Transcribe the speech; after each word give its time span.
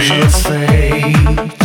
should 0.00 0.30
say? 0.30 1.63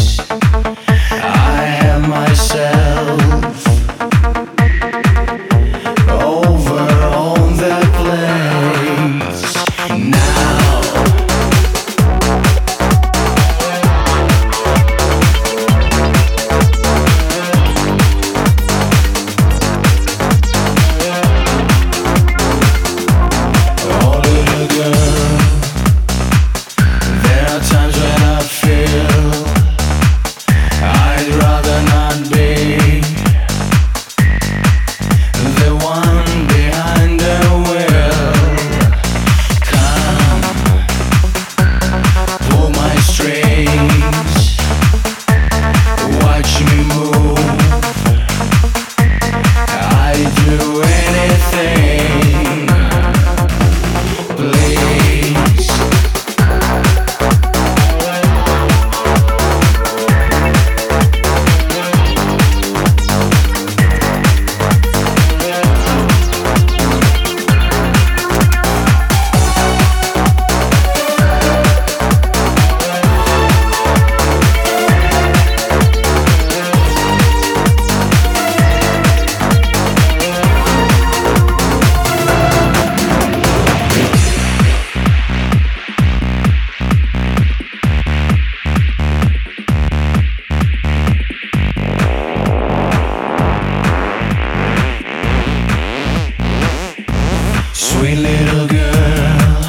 Sweet 97.82 98.18
little 98.18 98.68
girl, 98.68 99.64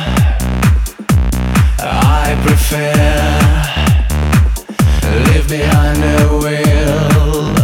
I 1.78 2.36
prefer 2.44 2.92
live 5.26 5.48
behind 5.48 5.98
her 5.98 6.38
wheel 6.40 7.54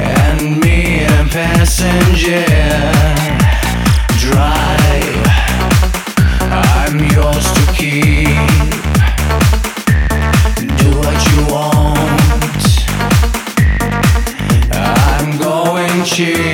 and 0.00 0.60
me 0.60 1.02
a 1.02 1.24
passenger 1.32 2.46
drive. 4.20 5.26
I'm 6.40 6.96
yours 7.10 7.50
to 7.50 7.62
keep. 7.74 8.38
Do 10.78 10.88
what 10.96 11.18
you 11.28 11.38
want. 11.52 12.62
I'm 14.72 15.38
going 15.38 16.04
to. 16.04 16.47